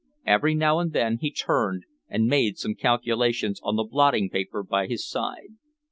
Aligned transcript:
Every 0.25 0.55
now 0.55 0.79
and 0.79 0.93
then 0.93 1.19
he 1.21 1.29
turned 1.31 1.83
and 2.09 2.25
made 2.25 2.57
some 2.57 2.73
calculations 2.73 3.59
on 3.61 3.75
the 3.75 3.83
blotting 3.83 4.31
paper 4.31 4.63
by 4.63 4.87
his 4.87 5.07
side. 5.07 5.53